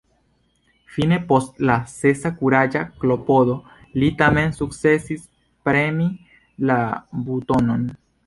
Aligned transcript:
Fine, 0.93 1.17
post 1.31 1.59
la 1.69 1.73
sesa 1.89 2.31
kuraĝa 2.39 2.81
klopodo, 3.03 3.57
li 4.03 4.09
tamen 4.23 4.57
sukcesis 4.61 5.29
premi 5.69 6.07
la 6.71 6.79
butonon. 7.29 7.85